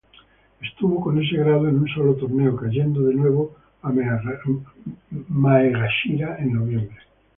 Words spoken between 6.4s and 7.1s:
noviembre.